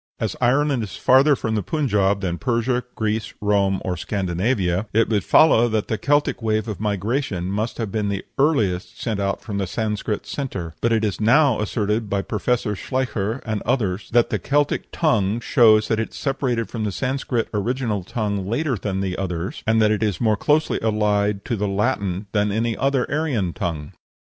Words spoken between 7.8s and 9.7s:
been the earliest sent out from the